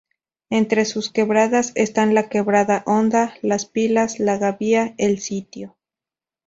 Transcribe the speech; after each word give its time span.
Entre 0.49 0.85
sus 0.85 1.11
quebradas 1.11 1.73
están 1.75 2.15
la 2.15 2.27
quebrada 2.27 2.81
Honda, 2.87 3.35
Las 3.43 3.67
Pilas, 3.67 4.17
La 4.19 4.39
Gavia, 4.39 4.95
El 4.97 5.19
Sitio. 5.19 5.77